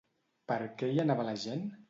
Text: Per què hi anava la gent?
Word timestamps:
Per 0.51 0.57
què 0.79 0.89
hi 0.95 0.99
anava 1.05 1.29
la 1.29 1.37
gent? 1.47 1.65